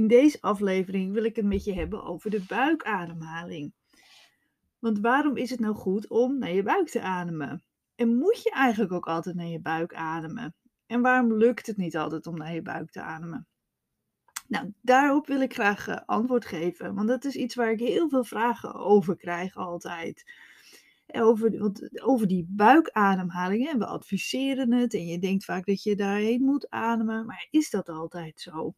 In 0.00 0.08
deze 0.08 0.40
aflevering 0.40 1.12
wil 1.12 1.24
ik 1.24 1.36
het 1.36 1.44
met 1.44 1.64
je 1.64 1.74
hebben 1.74 2.02
over 2.02 2.30
de 2.30 2.44
buikademhaling. 2.48 3.72
Want 4.78 5.00
waarom 5.00 5.36
is 5.36 5.50
het 5.50 5.60
nou 5.60 5.74
goed 5.74 6.08
om 6.08 6.38
naar 6.38 6.52
je 6.52 6.62
buik 6.62 6.88
te 6.88 7.00
ademen? 7.00 7.64
En 7.94 8.16
moet 8.16 8.42
je 8.42 8.50
eigenlijk 8.50 8.92
ook 8.92 9.06
altijd 9.06 9.34
naar 9.34 9.46
je 9.46 9.60
buik 9.60 9.94
ademen? 9.94 10.54
En 10.86 11.00
waarom 11.00 11.34
lukt 11.34 11.66
het 11.66 11.76
niet 11.76 11.96
altijd 11.96 12.26
om 12.26 12.36
naar 12.36 12.54
je 12.54 12.62
buik 12.62 12.90
te 12.90 13.02
ademen? 13.02 13.46
Nou, 14.48 14.72
daarop 14.80 15.26
wil 15.26 15.40
ik 15.40 15.54
graag 15.54 15.88
eh, 15.88 15.96
antwoord 16.06 16.44
geven, 16.44 16.94
want 16.94 17.08
dat 17.08 17.24
is 17.24 17.34
iets 17.36 17.54
waar 17.54 17.70
ik 17.70 17.80
heel 17.80 18.08
veel 18.08 18.24
vragen 18.24 18.74
over 18.74 19.16
krijg 19.16 19.56
altijd. 19.56 20.32
Over, 21.06 21.58
want 21.58 22.02
over 22.02 22.26
die 22.26 22.46
buikademhaling, 22.48 23.78
we 23.78 23.86
adviseren 23.86 24.72
het 24.72 24.94
en 24.94 25.06
je 25.06 25.18
denkt 25.18 25.44
vaak 25.44 25.66
dat 25.66 25.82
je 25.82 25.96
daarheen 25.96 26.42
moet 26.42 26.70
ademen, 26.70 27.26
maar 27.26 27.46
is 27.50 27.70
dat 27.70 27.88
altijd 27.88 28.40
zo? 28.40 28.74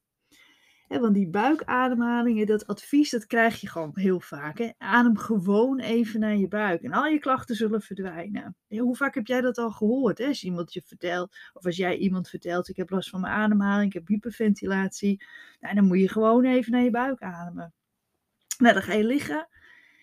Want 1.00 1.14
die 1.14 1.28
buikademhaling, 1.28 2.46
dat 2.46 2.66
advies, 2.66 3.10
dat 3.10 3.26
krijg 3.26 3.60
je 3.60 3.68
gewoon 3.68 3.90
heel 3.94 4.20
vaak. 4.20 4.74
Adem 4.78 5.16
gewoon 5.16 5.80
even 5.80 6.20
naar 6.20 6.36
je 6.36 6.48
buik 6.48 6.82
en 6.82 6.92
al 6.92 7.06
je 7.06 7.18
klachten 7.18 7.56
zullen 7.56 7.80
verdwijnen. 7.82 8.56
hoe 8.68 8.96
vaak 8.96 9.14
heb 9.14 9.26
jij 9.26 9.40
dat 9.40 9.58
al 9.58 9.70
gehoord? 9.70 10.18
Hè? 10.18 10.26
Als 10.26 10.44
iemand 10.44 10.72
je 10.72 10.82
vertelt, 10.84 11.36
of 11.52 11.64
als 11.64 11.76
jij 11.76 11.96
iemand 11.96 12.28
vertelt, 12.28 12.68
ik 12.68 12.76
heb 12.76 12.90
last 12.90 13.10
van 13.10 13.20
mijn 13.20 13.32
ademhaling, 13.32 13.86
ik 13.86 13.92
heb 13.92 14.06
hyperventilatie. 14.06 15.24
Nou, 15.60 15.74
dan 15.74 15.84
moet 15.84 16.00
je 16.00 16.08
gewoon 16.08 16.44
even 16.44 16.72
naar 16.72 16.82
je 16.82 16.90
buik 16.90 17.22
ademen. 17.22 17.72
Nou, 18.58 18.74
dan 18.74 18.82
ga 18.82 18.92
je 18.92 19.04
liggen 19.04 19.48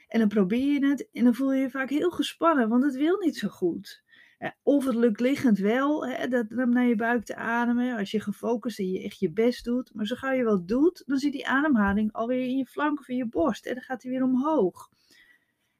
en 0.07 0.19
dan 0.19 0.27
probeer 0.27 0.73
je 0.73 0.87
het 0.87 1.09
en 1.11 1.23
dan 1.23 1.35
voel 1.35 1.53
je 1.53 1.61
je 1.61 1.69
vaak 1.69 1.89
heel 1.89 2.11
gespannen, 2.11 2.69
want 2.69 2.83
het 2.83 2.95
wil 2.95 3.17
niet 3.17 3.37
zo 3.37 3.47
goed. 3.47 4.03
Het 4.39 4.95
lukt 4.95 5.19
liggend 5.19 5.57
wel, 5.57 6.07
hè, 6.07 6.27
dat, 6.27 6.45
om 6.51 6.69
naar 6.69 6.87
je 6.87 6.95
buik 6.95 7.23
te 7.23 7.35
ademen, 7.35 7.97
als 7.97 8.11
je 8.11 8.19
gefocust 8.19 8.79
en 8.79 8.91
je 8.91 9.03
echt 9.03 9.19
je 9.19 9.31
best 9.31 9.63
doet. 9.63 9.93
Maar 9.93 10.05
zo 10.05 10.15
gauw 10.15 10.31
je 10.31 10.43
wat 10.43 10.67
doet, 10.67 11.03
dan 11.05 11.17
zit 11.17 11.31
die 11.31 11.47
ademhaling 11.47 12.13
alweer 12.13 12.41
in 12.41 12.57
je 12.57 12.65
flank 12.65 12.99
of 12.99 13.07
in 13.07 13.15
je 13.15 13.25
borst. 13.25 13.65
En 13.65 13.73
dan 13.73 13.83
gaat 13.83 14.03
hij 14.03 14.11
weer 14.11 14.23
omhoog. 14.23 14.89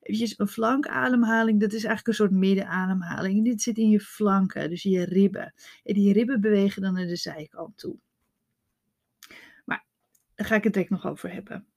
Even 0.02 0.34
een 0.38 0.48
flankademhaling, 0.48 1.60
dat 1.60 1.74
is 1.74 1.84
eigenlijk 1.84 2.08
een 2.08 2.14
soort 2.14 2.32
middenademhaling. 2.32 3.44
Dit 3.44 3.62
zit 3.62 3.78
in 3.78 3.90
je 3.90 4.00
flanken, 4.00 4.70
dus 4.70 4.84
je 4.84 5.06
ribben. 5.06 5.54
En 5.84 5.94
die 5.94 6.14
ribben 6.14 6.42
bewegen 6.42 6.82
dan 6.82 6.94
naar 6.94 7.08
de 7.08 7.16
zijkant 7.16 7.78
toe. 7.78 7.98
Maar 9.66 9.86
daar 10.36 10.48
ga 10.48 10.56
ik 10.56 10.64
het 10.64 10.74
direct 10.74 10.92
nog 10.92 11.08
over 11.08 11.34
hebben. 11.34 11.68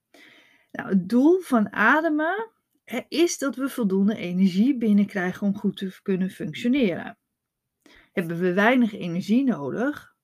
Nou, 0.72 0.88
het 0.88 1.08
doel 1.08 1.40
van 1.40 1.72
ademen 1.72 2.50
is 3.08 3.38
dat 3.38 3.56
we 3.56 3.68
voldoende 3.68 4.16
energie 4.16 4.78
binnenkrijgen 4.78 5.46
om 5.46 5.56
goed 5.56 5.76
te 5.76 6.02
kunnen 6.02 6.30
functioneren. 6.30 7.18
Hebben 8.12 8.38
we 8.38 8.52
weinig 8.52 8.92
energie 8.92 9.44
nodig, 9.44 10.14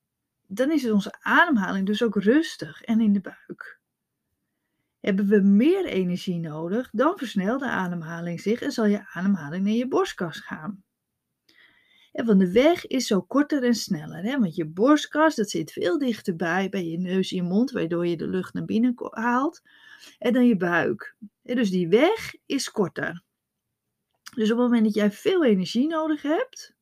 dan 0.47 0.71
is 0.71 0.91
onze 0.91 1.17
ademhaling 1.19 1.85
dus 1.85 2.03
ook 2.03 2.15
rustig 2.15 2.81
en 2.81 3.01
in 3.01 3.13
de 3.13 3.21
buik. 3.21 3.79
Hebben 4.99 5.27
we 5.27 5.41
meer 5.41 5.85
energie 5.85 6.39
nodig, 6.39 6.89
dan 6.91 7.17
versnelt 7.17 7.59
de 7.59 7.69
ademhaling 7.69 8.41
zich 8.41 8.61
en 8.61 8.71
zal 8.71 8.85
je 8.85 9.07
ademhaling 9.07 9.63
naar 9.63 9.73
je 9.73 9.87
borstkas 9.87 10.39
gaan. 10.39 10.83
Van 12.13 12.37
de 12.37 12.51
weg 12.51 12.87
is 12.87 13.07
zo 13.07 13.21
korter 13.21 13.63
en 13.63 13.75
sneller, 13.75 14.23
hè? 14.23 14.39
want 14.39 14.55
je 14.55 14.65
borstkas 14.65 15.35
dat 15.35 15.49
zit 15.49 15.71
veel 15.71 15.97
dichterbij 15.97 16.69
bij 16.69 16.85
je 16.85 16.97
neus 16.97 17.31
en 17.31 17.37
je 17.37 17.43
mond, 17.43 17.71
waardoor 17.71 18.07
je 18.07 18.17
de 18.17 18.27
lucht 18.27 18.53
naar 18.53 18.65
binnen 18.65 18.93
haalt, 19.09 19.61
en 20.17 20.33
dan 20.33 20.47
je 20.47 20.57
buik. 20.57 21.15
dus 21.41 21.69
die 21.69 21.87
weg 21.87 22.35
is 22.45 22.71
korter. 22.71 23.23
Dus 24.35 24.51
op 24.51 24.57
het 24.57 24.67
moment 24.67 24.83
dat 24.83 24.93
jij 24.93 25.11
veel 25.11 25.45
energie 25.45 25.87
nodig 25.87 26.21
hebt, 26.21 26.77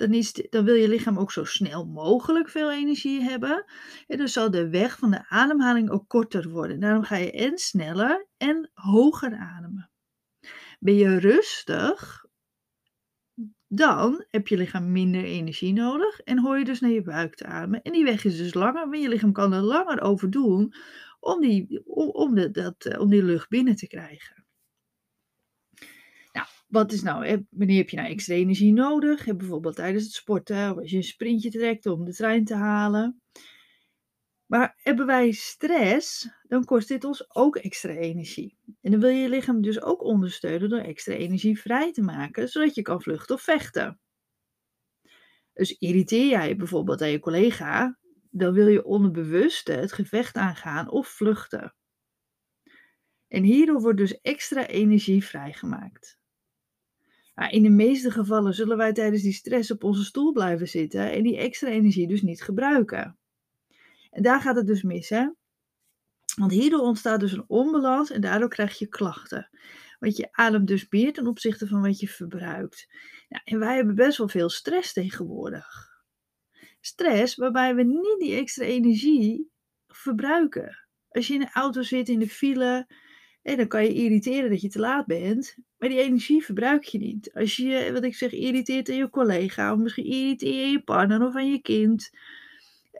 dan, 0.00 0.14
is 0.14 0.32
dan 0.32 0.64
wil 0.64 0.74
je 0.74 0.88
lichaam 0.88 1.18
ook 1.18 1.32
zo 1.32 1.44
snel 1.44 1.86
mogelijk 1.86 2.48
veel 2.48 2.72
energie 2.72 3.22
hebben. 3.22 3.64
En 4.06 4.18
dan 4.18 4.28
zal 4.28 4.50
de 4.50 4.68
weg 4.68 4.98
van 4.98 5.10
de 5.10 5.28
ademhaling 5.28 5.90
ook 5.90 6.08
korter 6.08 6.48
worden. 6.48 6.80
Daarom 6.80 7.02
ga 7.02 7.16
je 7.16 7.32
en 7.32 7.58
sneller 7.58 8.26
en 8.36 8.70
hoger 8.74 9.36
ademen. 9.36 9.90
Ben 10.78 10.94
je 10.94 11.18
rustig, 11.18 12.24
dan 13.72 14.24
heb 14.30 14.48
je 14.48 14.56
lichaam 14.56 14.92
minder 14.92 15.24
energie 15.24 15.72
nodig 15.72 16.20
en 16.20 16.38
hoor 16.38 16.58
je 16.58 16.64
dus 16.64 16.80
naar 16.80 16.90
je 16.90 17.02
buik 17.02 17.34
te 17.34 17.44
ademen. 17.44 17.82
En 17.82 17.92
die 17.92 18.04
weg 18.04 18.24
is 18.24 18.36
dus 18.36 18.54
langer, 18.54 18.88
want 18.88 19.02
je 19.02 19.08
lichaam 19.08 19.32
kan 19.32 19.52
er 19.52 19.62
langer 19.62 20.00
over 20.00 20.30
doen 20.30 20.74
om 21.20 21.40
die, 21.40 21.82
om, 22.14 22.34
de, 22.34 22.50
dat, 22.50 22.84
eh, 22.84 23.00
om 23.00 23.10
die 23.10 23.22
lucht 23.22 23.48
binnen 23.48 23.76
te 23.76 23.86
krijgen. 23.86 24.44
Nou, 26.32 26.46
wat 26.68 26.92
is 26.92 27.02
nou, 27.02 27.46
wanneer 27.50 27.76
heb 27.76 27.90
je 27.90 27.96
nou 27.96 28.08
extra 28.08 28.34
energie 28.34 28.72
nodig? 28.72 29.36
bijvoorbeeld 29.36 29.76
tijdens 29.76 30.04
het 30.04 30.12
sporten 30.12 30.70
of 30.70 30.76
als 30.76 30.90
je 30.90 30.96
een 30.96 31.02
sprintje 31.02 31.50
trekt 31.50 31.86
om 31.86 32.04
de 32.04 32.14
trein 32.14 32.44
te 32.44 32.54
halen. 32.54 33.20
Maar 34.50 34.76
hebben 34.82 35.06
wij 35.06 35.32
stress, 35.32 36.28
dan 36.48 36.64
kost 36.64 36.88
dit 36.88 37.04
ons 37.04 37.34
ook 37.34 37.56
extra 37.56 37.92
energie. 37.92 38.56
En 38.80 38.90
dan 38.90 39.00
wil 39.00 39.10
je 39.10 39.22
je 39.22 39.28
lichaam 39.28 39.62
dus 39.62 39.82
ook 39.82 40.04
ondersteunen 40.04 40.68
door 40.68 40.78
extra 40.78 41.14
energie 41.14 41.60
vrij 41.60 41.92
te 41.92 42.02
maken, 42.02 42.48
zodat 42.48 42.74
je 42.74 42.82
kan 42.82 43.02
vluchten 43.02 43.34
of 43.34 43.42
vechten. 43.42 44.00
Dus 45.52 45.78
irriteer 45.78 46.28
jij 46.28 46.56
bijvoorbeeld 46.56 47.02
aan 47.02 47.10
je 47.10 47.18
collega, 47.18 47.98
dan 48.30 48.52
wil 48.52 48.66
je 48.66 48.84
onderbewust 48.84 49.68
het 49.68 49.92
gevecht 49.92 50.36
aangaan 50.36 50.90
of 50.90 51.08
vluchten. 51.08 51.74
En 53.28 53.42
hierdoor 53.42 53.80
wordt 53.80 53.98
dus 53.98 54.20
extra 54.20 54.66
energie 54.66 55.24
vrijgemaakt. 55.24 56.18
Maar 57.34 57.52
in 57.52 57.62
de 57.62 57.70
meeste 57.70 58.10
gevallen 58.10 58.54
zullen 58.54 58.76
wij 58.76 58.92
tijdens 58.92 59.22
die 59.22 59.32
stress 59.32 59.70
op 59.70 59.84
onze 59.84 60.04
stoel 60.04 60.32
blijven 60.32 60.68
zitten 60.68 61.12
en 61.12 61.22
die 61.22 61.36
extra 61.38 61.68
energie 61.68 62.08
dus 62.08 62.22
niet 62.22 62.42
gebruiken. 62.42 63.19
En 64.10 64.22
daar 64.22 64.40
gaat 64.40 64.56
het 64.56 64.66
dus 64.66 64.82
mis, 64.82 65.08
hè? 65.08 65.28
Want 66.36 66.52
hierdoor 66.52 66.80
ontstaat 66.80 67.20
dus 67.20 67.32
een 67.32 67.44
onbalans 67.46 68.10
en 68.10 68.20
daardoor 68.20 68.48
krijg 68.48 68.78
je 68.78 68.86
klachten. 68.86 69.50
Want 69.98 70.16
je 70.16 70.28
ademt 70.30 70.66
dus 70.66 70.86
meer 70.90 71.12
ten 71.12 71.26
opzichte 71.26 71.66
van 71.66 71.80
wat 71.80 72.00
je 72.00 72.08
verbruikt. 72.08 72.86
Nou, 73.28 73.42
en 73.44 73.58
wij 73.58 73.76
hebben 73.76 73.94
best 73.94 74.18
wel 74.18 74.28
veel 74.28 74.48
stress 74.48 74.92
tegenwoordig. 74.92 75.88
Stress 76.80 77.36
waarbij 77.36 77.74
we 77.74 77.82
niet 77.82 78.16
die 78.18 78.36
extra 78.36 78.64
energie 78.64 79.50
verbruiken. 79.86 80.78
Als 81.08 81.26
je 81.26 81.34
in 81.34 81.40
de 81.40 81.50
auto 81.52 81.82
zit, 81.82 82.08
in 82.08 82.18
de 82.18 82.28
file, 82.28 82.86
en 83.42 83.56
dan 83.56 83.68
kan 83.68 83.82
je 83.82 83.94
irriteren 83.94 84.50
dat 84.50 84.60
je 84.60 84.68
te 84.68 84.78
laat 84.78 85.06
bent. 85.06 85.56
Maar 85.78 85.88
die 85.88 86.00
energie 86.00 86.44
verbruik 86.44 86.84
je 86.84 86.98
niet. 86.98 87.32
Als 87.34 87.56
je, 87.56 87.90
wat 87.92 88.04
ik 88.04 88.14
zeg, 88.14 88.32
irriteert 88.32 88.88
aan 88.88 88.96
je 88.96 89.10
collega, 89.10 89.72
of 89.72 89.78
misschien 89.78 90.04
irriteer 90.04 90.54
je 90.54 90.70
je 90.70 90.82
partner 90.82 91.26
of 91.26 91.34
aan 91.34 91.50
je 91.50 91.60
kind. 91.60 92.10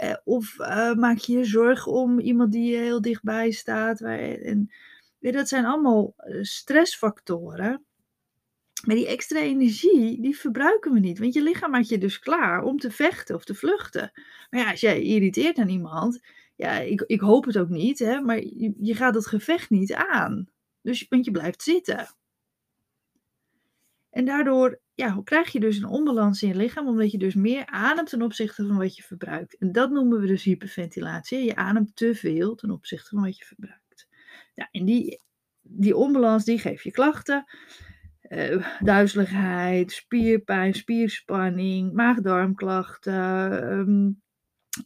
Eh, 0.01 0.15
of 0.25 0.59
uh, 0.59 0.95
maak 0.95 1.19
je 1.19 1.33
je 1.33 1.45
zorgen 1.45 1.93
om 1.93 2.21
iemand 2.21 2.53
die 2.53 2.71
je 2.71 2.77
heel 2.77 3.01
dichtbij 3.01 3.51
staat. 3.51 4.01
Waar, 4.01 4.19
en, 4.19 4.71
dat 5.19 5.49
zijn 5.49 5.65
allemaal 5.65 6.15
eh, 6.17 6.43
stressfactoren. 6.43 7.85
Maar 8.87 8.97
die 8.97 9.07
extra 9.07 9.39
energie, 9.39 10.21
die 10.21 10.39
verbruiken 10.39 10.93
we 10.93 10.99
niet. 10.99 11.19
Want 11.19 11.35
je 11.35 11.43
lichaam 11.43 11.71
maakt 11.71 11.89
je 11.89 11.99
dus 11.99 12.19
klaar 12.19 12.63
om 12.63 12.79
te 12.79 12.91
vechten 12.91 13.35
of 13.35 13.45
te 13.45 13.55
vluchten. 13.55 14.11
Maar 14.51 14.61
ja, 14.61 14.71
als 14.71 14.81
jij 14.81 15.03
irriteert 15.03 15.59
aan 15.59 15.69
iemand, 15.69 16.21
ja, 16.57 16.79
ik, 16.79 17.01
ik 17.07 17.21
hoop 17.21 17.45
het 17.45 17.59
ook 17.59 17.69
niet, 17.69 17.99
hè, 17.99 18.21
maar 18.21 18.39
je, 18.39 18.75
je 18.79 18.95
gaat 18.95 19.15
het 19.15 19.27
gevecht 19.27 19.71
niet 19.71 19.95
aan. 19.95 20.49
Dus, 20.83 21.07
want 21.09 21.25
je 21.25 21.31
blijft 21.31 21.63
zitten. 21.63 22.07
En 24.11 24.25
daardoor 24.25 24.81
ja, 25.01 25.21
krijg 25.25 25.53
je 25.53 25.61
dus 25.61 25.77
een 25.77 25.89
onbalans 25.89 26.43
in 26.43 26.49
je 26.49 26.55
lichaam, 26.55 26.89
omdat 26.89 27.11
je 27.11 27.19
dus 27.19 27.35
meer 27.35 27.67
ademt 27.67 28.09
ten 28.09 28.23
opzichte 28.23 28.67
van 28.67 28.77
wat 28.77 28.97
je 28.97 29.03
verbruikt. 29.03 29.59
En 29.59 29.73
dat 29.73 29.91
noemen 29.91 30.21
we 30.21 30.27
dus 30.27 30.43
hyperventilatie. 30.43 31.45
Je 31.45 31.57
ademt 31.57 31.97
te 31.97 32.15
veel 32.15 32.55
ten 32.55 32.71
opzichte 32.71 33.09
van 33.09 33.23
wat 33.23 33.39
je 33.39 33.45
verbruikt. 33.45 34.09
Ja, 34.55 34.69
en 34.71 34.85
die, 34.85 35.21
die 35.63 35.97
onbalans 35.97 36.45
die 36.45 36.59
geeft 36.59 36.83
je 36.83 36.91
klachten. 36.91 37.45
Uh, 38.29 38.67
duizeligheid, 38.81 39.93
spierpijn, 39.93 40.75
spierspanning, 40.75 41.93
maag-darmklachten, 41.93 43.73
um, 43.73 44.23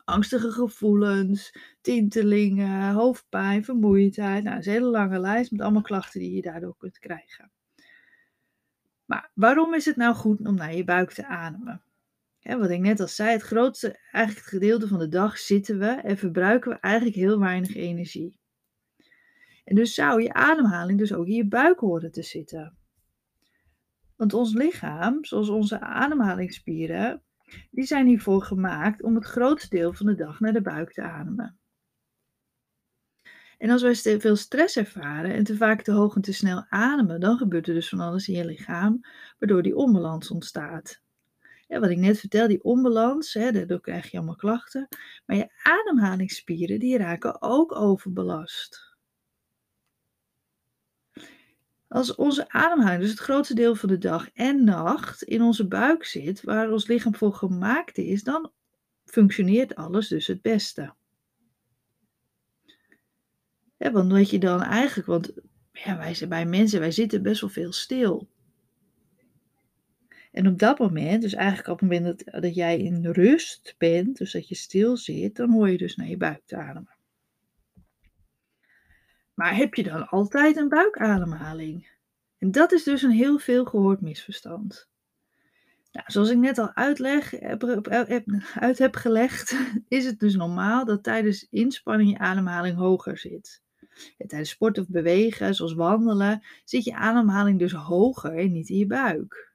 angstige 0.04 0.50
gevoelens, 0.50 1.54
tintelingen, 1.80 2.92
hoofdpijn, 2.92 3.64
vermoeidheid. 3.64 4.42
Nou, 4.42 4.54
dat 4.54 4.66
is 4.66 4.66
een 4.66 4.78
hele 4.78 4.90
lange 4.90 5.20
lijst 5.20 5.50
met 5.50 5.60
allemaal 5.60 5.82
klachten 5.82 6.20
die 6.20 6.34
je 6.34 6.42
daardoor 6.42 6.76
kunt 6.76 6.98
krijgen. 6.98 7.52
Maar 9.04 9.30
waarom 9.34 9.74
is 9.74 9.84
het 9.84 9.96
nou 9.96 10.14
goed 10.14 10.46
om 10.46 10.54
naar 10.54 10.74
je 10.74 10.84
buik 10.84 11.12
te 11.12 11.26
ademen? 11.26 11.82
wat 12.42 12.70
ik 12.70 12.80
net 12.80 13.00
al 13.00 13.08
zei, 13.08 13.30
het 13.30 13.42
grootste 13.42 13.98
eigenlijk 14.10 14.44
het 14.44 14.54
gedeelte 14.54 14.88
van 14.88 14.98
de 14.98 15.08
dag 15.08 15.38
zitten 15.38 15.78
we 15.78 15.86
en 15.86 16.18
verbruiken 16.18 16.70
we 16.70 16.78
eigenlijk 16.80 17.16
heel 17.16 17.38
weinig 17.38 17.74
energie. 17.74 18.38
En 19.64 19.74
dus 19.74 19.94
zou 19.94 20.22
je 20.22 20.32
ademhaling 20.32 20.98
dus 20.98 21.12
ook 21.12 21.26
in 21.26 21.34
je 21.34 21.48
buik 21.48 21.78
horen 21.78 22.12
te 22.12 22.22
zitten. 22.22 22.76
Want 24.16 24.34
ons 24.34 24.54
lichaam, 24.54 25.24
zoals 25.24 25.48
onze 25.48 25.80
ademhalingsspieren, 25.80 27.22
die 27.70 27.84
zijn 27.84 28.06
hiervoor 28.06 28.42
gemaakt 28.42 29.02
om 29.02 29.14
het 29.14 29.24
grootste 29.24 29.76
deel 29.76 29.92
van 29.92 30.06
de 30.06 30.14
dag 30.14 30.40
naar 30.40 30.52
de 30.52 30.62
buik 30.62 30.92
te 30.92 31.02
ademen. 31.02 31.58
En 33.64 33.70
als 33.70 33.82
wij 33.82 34.20
veel 34.20 34.36
stress 34.36 34.76
ervaren 34.76 35.34
en 35.34 35.44
te 35.44 35.56
vaak 35.56 35.82
te 35.82 35.92
hoog 35.92 36.14
en 36.14 36.22
te 36.22 36.32
snel 36.32 36.66
ademen, 36.68 37.20
dan 37.20 37.36
gebeurt 37.36 37.68
er 37.68 37.74
dus 37.74 37.88
van 37.88 38.00
alles 38.00 38.28
in 38.28 38.34
je 38.34 38.44
lichaam, 38.44 39.00
waardoor 39.38 39.62
die 39.62 39.76
onbalans 39.76 40.30
ontstaat. 40.30 41.00
Hè, 41.66 41.80
wat 41.80 41.90
ik 41.90 41.98
net 41.98 42.18
vertelde, 42.18 42.48
die 42.48 42.64
onbalans, 42.64 43.34
hè, 43.34 43.52
daardoor 43.52 43.80
krijg 43.80 44.10
je 44.10 44.16
allemaal 44.16 44.36
klachten. 44.36 44.88
Maar 45.26 45.36
je 45.36 45.50
ademhalingsspieren, 45.62 46.78
die 46.78 46.98
raken 46.98 47.42
ook 47.42 47.74
overbelast. 47.74 48.96
Als 51.88 52.14
onze 52.14 52.48
ademhaling 52.48 53.00
dus 53.00 53.10
het 53.10 53.18
grootste 53.18 53.54
deel 53.54 53.74
van 53.74 53.88
de 53.88 53.98
dag 53.98 54.30
en 54.32 54.64
nacht 54.64 55.22
in 55.22 55.42
onze 55.42 55.68
buik 55.68 56.04
zit, 56.04 56.42
waar 56.42 56.70
ons 56.70 56.86
lichaam 56.86 57.14
voor 57.14 57.34
gemaakt 57.34 57.98
is, 57.98 58.22
dan 58.22 58.52
functioneert 59.04 59.74
alles 59.74 60.08
dus 60.08 60.26
het 60.26 60.42
beste. 60.42 60.94
Ja, 63.76 63.90
want 63.90 64.12
wat 64.12 64.30
je 64.30 64.38
dan 64.38 64.62
eigenlijk, 64.62 65.06
want 65.06 65.32
ja, 65.72 65.96
wij 65.96 66.14
zijn 66.14 66.30
bij 66.30 66.46
mensen, 66.46 66.80
wij 66.80 66.90
zitten 66.90 67.22
best 67.22 67.40
wel 67.40 67.50
veel 67.50 67.72
stil. 67.72 68.28
En 70.32 70.46
op 70.46 70.58
dat 70.58 70.78
moment, 70.78 71.22
dus 71.22 71.34
eigenlijk 71.34 71.68
op 71.68 71.80
het 71.80 71.90
moment 71.90 72.24
dat, 72.42 72.54
jij 72.54 72.78
in 72.78 73.06
rust 73.06 73.74
bent, 73.78 74.16
dus 74.16 74.32
dat 74.32 74.48
je 74.48 74.54
stil 74.54 74.96
zit, 74.96 75.36
dan 75.36 75.50
hoor 75.50 75.70
je 75.70 75.78
dus 75.78 75.96
naar 75.96 76.08
je 76.08 76.16
buik 76.16 76.42
te 76.44 76.56
ademen. 76.56 76.96
Maar 79.34 79.56
heb 79.56 79.74
je 79.74 79.82
dan 79.82 80.08
altijd 80.08 80.56
een 80.56 80.68
buikademhaling? 80.68 81.88
En 82.38 82.50
dat 82.50 82.72
is 82.72 82.82
dus 82.82 83.02
een 83.02 83.10
heel 83.10 83.38
veel 83.38 83.64
gehoord 83.64 84.00
misverstand. 84.00 84.88
Nou, 85.92 86.06
zoals 86.10 86.30
ik 86.30 86.38
net 86.38 86.58
al 86.58 86.74
uitleg, 86.74 87.30
heb, 87.30 87.64
uit 88.54 88.78
heb 88.78 88.96
gelegd, 88.96 89.56
is 89.88 90.04
het 90.04 90.20
dus 90.20 90.34
normaal 90.34 90.84
dat 90.84 91.02
tijdens 91.02 91.46
inspanning 91.50 92.10
je 92.10 92.18
ademhaling 92.18 92.76
hoger 92.76 93.18
zit. 93.18 93.63
Tijdens 94.26 94.50
sport 94.50 94.78
of 94.78 94.88
bewegen, 94.88 95.54
zoals 95.54 95.74
wandelen, 95.74 96.42
zit 96.64 96.84
je 96.84 96.94
ademhaling 96.94 97.58
dus 97.58 97.72
hoger 97.72 98.38
en 98.38 98.52
niet 98.52 98.68
in 98.68 98.78
je 98.78 98.86
buik. 98.86 99.52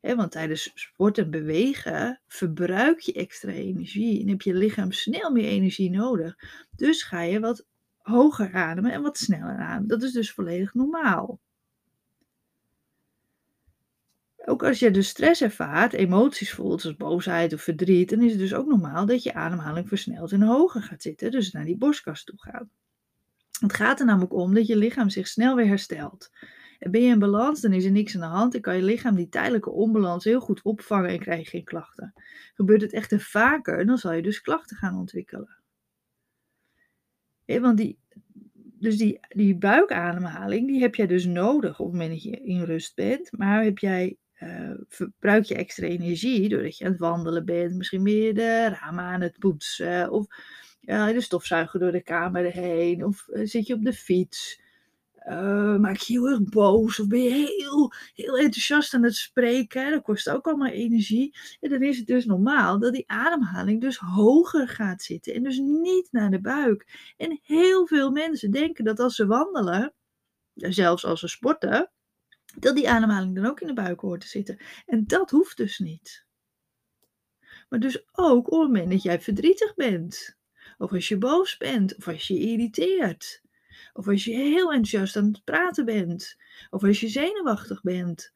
want 0.00 0.30
tijdens 0.30 0.70
sport 0.74 1.18
en 1.18 1.30
bewegen 1.30 2.20
verbruik 2.26 3.00
je 3.00 3.12
extra 3.12 3.50
energie 3.50 4.20
en 4.20 4.28
heb 4.28 4.42
je 4.42 4.54
lichaam 4.54 4.92
snel 4.92 5.30
meer 5.30 5.48
energie 5.48 5.90
nodig. 5.90 6.36
Dus 6.76 7.02
ga 7.02 7.20
je 7.22 7.40
wat 7.40 7.66
hoger 7.96 8.54
ademen 8.54 8.92
en 8.92 9.02
wat 9.02 9.18
sneller 9.18 9.58
ademen. 9.58 9.88
Dat 9.88 10.02
is 10.02 10.12
dus 10.12 10.32
volledig 10.32 10.74
normaal. 10.74 11.40
Ook 14.48 14.64
als 14.64 14.78
je 14.78 14.90
dus 14.90 15.08
stress 15.08 15.42
ervaart, 15.42 15.92
emoties 15.92 16.52
voelt, 16.52 16.80
zoals 16.80 16.96
boosheid 16.96 17.52
of 17.52 17.62
verdriet, 17.62 18.10
dan 18.10 18.22
is 18.22 18.30
het 18.30 18.40
dus 18.40 18.54
ook 18.54 18.66
normaal 18.66 19.06
dat 19.06 19.22
je 19.22 19.34
ademhaling 19.34 19.88
versnelt 19.88 20.32
en 20.32 20.42
hoger 20.42 20.82
gaat 20.82 21.02
zitten, 21.02 21.30
dus 21.30 21.52
naar 21.52 21.64
die 21.64 21.76
borstkas 21.76 22.24
toe 22.24 22.38
gaat. 22.38 22.66
Het 23.60 23.72
gaat 23.72 24.00
er 24.00 24.06
namelijk 24.06 24.32
om 24.32 24.54
dat 24.54 24.66
je 24.66 24.76
lichaam 24.76 25.08
zich 25.08 25.28
snel 25.28 25.56
weer 25.56 25.66
herstelt. 25.66 26.30
En 26.78 26.90
ben 26.90 27.00
je 27.00 27.12
in 27.12 27.18
balans, 27.18 27.60
dan 27.60 27.72
is 27.72 27.84
er 27.84 27.90
niks 27.90 28.14
aan 28.14 28.20
de 28.20 28.36
hand 28.36 28.54
en 28.54 28.60
kan 28.60 28.76
je 28.76 28.82
lichaam 28.82 29.14
die 29.14 29.28
tijdelijke 29.28 29.70
onbalans 29.70 30.24
heel 30.24 30.40
goed 30.40 30.62
opvangen 30.62 31.10
en 31.10 31.18
krijg 31.18 31.40
je 31.40 31.48
geen 31.48 31.64
klachten. 31.64 32.12
Gebeurt 32.54 32.80
het 32.80 32.92
echter 32.92 33.20
vaker, 33.20 33.86
dan 33.86 33.98
zal 33.98 34.12
je 34.12 34.22
dus 34.22 34.40
klachten 34.40 34.76
gaan 34.76 34.96
ontwikkelen. 34.96 35.56
want 37.44 37.76
die, 37.76 37.98
dus 38.80 38.96
die, 38.96 39.20
die 39.28 39.56
buikademhaling, 39.56 40.66
die 40.66 40.80
heb 40.80 40.94
jij 40.94 41.06
dus 41.06 41.24
nodig 41.24 41.80
op 41.80 41.86
het 41.86 41.94
moment 41.94 42.10
dat 42.10 42.22
je 42.22 42.42
in 42.42 42.62
rust 42.62 42.94
bent. 42.94 43.32
Maar 43.38 43.64
heb 43.64 43.78
jij 43.78 44.16
uh, 44.40 44.74
verbruik 44.88 45.44
je 45.44 45.54
extra 45.54 45.86
energie 45.86 46.48
doordat 46.48 46.78
je 46.78 46.84
aan 46.84 46.90
het 46.90 47.00
wandelen 47.00 47.44
bent, 47.44 47.76
misschien 47.76 48.02
meer 48.02 48.34
de 48.34 48.68
ramen 48.68 49.04
aan 49.04 49.20
het 49.20 49.38
poetsen 49.38 50.10
of 50.10 50.26
de 50.88 51.20
stofzuiger 51.20 51.80
door 51.80 51.92
de 51.92 52.02
kamer 52.02 52.44
heen 52.44 53.04
of 53.04 53.28
eh, 53.28 53.46
zit 53.46 53.66
je 53.66 53.74
op 53.74 53.84
de 53.84 53.92
fiets. 53.92 54.60
maak 55.78 55.96
je 55.96 56.12
heel 56.12 56.28
erg 56.28 56.42
boos 56.42 57.00
of 57.00 57.06
ben 57.06 57.22
je 57.22 57.30
heel, 57.30 57.92
heel 58.14 58.38
enthousiast 58.38 58.94
aan 58.94 59.02
het 59.02 59.14
spreken. 59.14 59.90
Dat 59.90 60.02
kost 60.02 60.30
ook 60.30 60.46
allemaal 60.46 60.68
energie. 60.68 61.36
En 61.60 61.70
dan 61.70 61.82
is 61.82 61.98
het 61.98 62.06
dus 62.06 62.24
normaal 62.24 62.78
dat 62.78 62.92
die 62.92 63.10
ademhaling 63.10 63.80
dus 63.80 63.96
hoger 63.96 64.68
gaat 64.68 65.02
zitten 65.02 65.34
en 65.34 65.42
dus 65.42 65.58
niet 65.58 66.08
naar 66.10 66.30
de 66.30 66.40
buik. 66.40 67.12
En 67.16 67.40
heel 67.42 67.86
veel 67.86 68.10
mensen 68.10 68.50
denken 68.50 68.84
dat 68.84 69.00
als 69.00 69.14
ze 69.14 69.26
wandelen, 69.26 69.94
zelfs 70.54 71.04
als 71.04 71.20
ze 71.20 71.28
sporten, 71.28 71.90
dat 72.58 72.76
die 72.76 72.90
ademhaling 72.90 73.34
dan 73.34 73.46
ook 73.46 73.60
in 73.60 73.66
de 73.66 73.72
buik 73.72 74.00
hoort 74.00 74.20
te 74.20 74.28
zitten. 74.28 74.58
En 74.86 75.06
dat 75.06 75.30
hoeft 75.30 75.56
dus 75.56 75.78
niet. 75.78 76.26
Maar 77.68 77.80
dus 77.80 78.04
ook 78.12 78.52
op 78.52 78.60
het 78.60 78.68
moment 78.68 78.90
dat 78.90 79.02
jij 79.02 79.20
verdrietig 79.20 79.74
bent, 79.74 80.37
of 80.78 80.92
als 80.92 81.08
je 81.08 81.18
boos 81.18 81.56
bent, 81.56 81.96
of 81.96 82.08
als 82.08 82.26
je 82.26 82.34
je 82.34 82.46
irriteert, 82.46 83.42
of 83.92 84.08
als 84.08 84.24
je 84.24 84.32
heel 84.32 84.72
enthousiast 84.72 85.16
aan 85.16 85.26
het 85.26 85.44
praten 85.44 85.84
bent, 85.84 86.36
of 86.70 86.84
als 86.84 87.00
je 87.00 87.08
zenuwachtig 87.08 87.82
bent. 87.82 88.32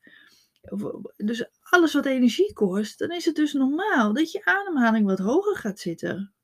dus 1.16 1.44
alles 1.60 1.92
wat 1.92 2.06
energie 2.06 2.52
kost, 2.52 2.98
dan 2.98 3.10
is 3.10 3.24
het 3.24 3.34
dus 3.34 3.52
normaal 3.52 4.12
dat 4.12 4.32
je 4.32 4.44
ademhaling 4.44 5.06
wat 5.06 5.18
hoger 5.18 5.56
gaat 5.56 5.78
zitten. 5.78 6.34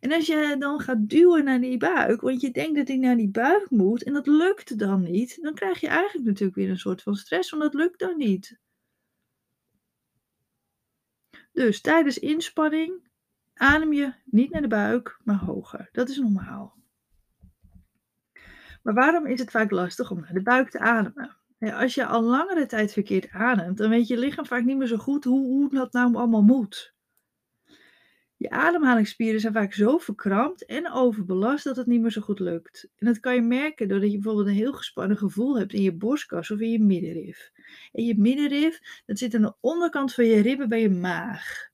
En 0.00 0.12
als 0.12 0.26
je 0.26 0.56
dan 0.58 0.80
gaat 0.80 1.08
duwen 1.08 1.44
naar 1.44 1.60
die 1.60 1.76
buik, 1.76 2.20
want 2.20 2.40
je 2.40 2.50
denkt 2.50 2.76
dat 2.76 2.88
hij 2.88 2.96
naar 2.96 3.16
die 3.16 3.30
buik 3.30 3.70
moet 3.70 4.02
en 4.02 4.12
dat 4.12 4.26
lukt 4.26 4.78
dan 4.78 5.02
niet, 5.02 5.38
dan 5.42 5.54
krijg 5.54 5.80
je 5.80 5.86
eigenlijk 5.86 6.26
natuurlijk 6.26 6.56
weer 6.56 6.70
een 6.70 6.78
soort 6.78 7.02
van 7.02 7.14
stress, 7.14 7.50
want 7.50 7.62
dat 7.62 7.74
lukt 7.74 7.98
dan 7.98 8.16
niet. 8.16 8.58
Dus 11.52 11.80
tijdens 11.80 12.18
inspanning 12.18 13.08
adem 13.56 13.92
je 13.92 14.12
niet 14.24 14.50
naar 14.50 14.62
de 14.62 14.68
buik, 14.68 15.20
maar 15.24 15.38
hoger. 15.38 15.88
Dat 15.92 16.08
is 16.08 16.18
normaal. 16.18 16.74
Maar 18.82 18.94
waarom 18.94 19.26
is 19.26 19.40
het 19.40 19.50
vaak 19.50 19.70
lastig 19.70 20.10
om 20.10 20.20
naar 20.20 20.32
de 20.32 20.42
buik 20.42 20.70
te 20.70 20.78
ademen? 20.78 21.36
Als 21.58 21.94
je 21.94 22.06
al 22.06 22.22
langere 22.22 22.66
tijd 22.66 22.92
verkeerd 22.92 23.30
ademt, 23.30 23.76
dan 23.76 23.90
weet 23.90 24.08
je 24.08 24.18
lichaam 24.18 24.46
vaak 24.46 24.64
niet 24.64 24.76
meer 24.76 24.86
zo 24.86 24.96
goed 24.96 25.24
hoe, 25.24 25.46
hoe 25.46 25.70
dat 25.70 25.92
nou 25.92 26.14
allemaal 26.14 26.42
moet. 26.42 26.94
Je 28.38 28.50
ademhalingsspieren 28.50 29.40
zijn 29.40 29.52
vaak 29.52 29.72
zo 29.72 29.98
verkrampt 29.98 30.64
en 30.64 30.92
overbelast 30.92 31.64
dat 31.64 31.76
het 31.76 31.86
niet 31.86 32.00
meer 32.00 32.10
zo 32.10 32.20
goed 32.20 32.38
lukt. 32.38 32.88
En 32.96 33.06
dat 33.06 33.20
kan 33.20 33.34
je 33.34 33.42
merken 33.42 33.88
doordat 33.88 34.10
je 34.10 34.18
bijvoorbeeld 34.18 34.46
een 34.46 34.54
heel 34.54 34.72
gespannen 34.72 35.16
gevoel 35.16 35.58
hebt 35.58 35.72
in 35.72 35.82
je 35.82 35.92
borstkas 35.92 36.50
of 36.50 36.60
in 36.60 36.70
je 36.70 36.82
middenrif. 36.82 37.50
En 37.92 38.04
je 38.04 38.18
middenrif, 38.18 39.02
dat 39.06 39.18
zit 39.18 39.34
aan 39.34 39.42
de 39.42 39.54
onderkant 39.60 40.14
van 40.14 40.24
je 40.24 40.40
ribben 40.40 40.68
bij 40.68 40.80
je 40.80 40.90
maag. 40.90 41.70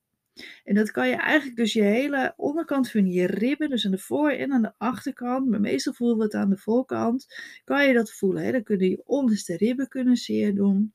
En 0.64 0.74
dat 0.74 0.90
kan 0.90 1.08
je 1.08 1.16
eigenlijk 1.16 1.56
dus 1.56 1.72
je 1.72 1.82
hele 1.82 2.32
onderkant 2.36 2.90
van 2.90 3.06
je 3.06 3.26
ribben, 3.26 3.70
dus 3.70 3.84
aan 3.84 3.90
de 3.90 3.98
voor- 3.98 4.30
en 4.30 4.52
aan 4.52 4.62
de 4.62 4.72
achterkant, 4.78 5.48
maar 5.48 5.60
meestal 5.60 5.92
voelen 5.92 6.16
we 6.16 6.24
het 6.24 6.34
aan 6.34 6.50
de 6.50 6.58
voorkant, 6.58 7.26
kan 7.64 7.86
je 7.86 7.94
dat 7.94 8.12
voelen. 8.12 8.44
Hè? 8.44 8.52
Dan 8.52 8.62
kunnen 8.62 8.88
je 8.88 9.02
onderste 9.04 9.56
ribben 9.56 9.88
kunnen 9.88 10.16
zeer 10.16 10.54
doen. 10.54 10.92